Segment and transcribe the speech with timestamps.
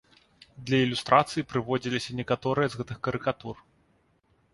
[0.67, 3.63] Для ілюстрацыі прыводзіліся некаторыя з гэтых карыкатур.